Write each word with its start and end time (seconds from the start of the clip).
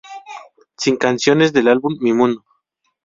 Sin 0.77 0.97
canciones 0.97 1.53
del 1.53 1.67
álbum 1.67 1.95
"Mi 1.99 2.11
mundo". 2.11 2.43